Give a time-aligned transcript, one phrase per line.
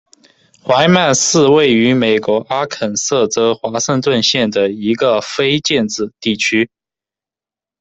[0.63, 6.71] 怀曼是位于美国阿肯色州华盛顿县的一个非建制地区。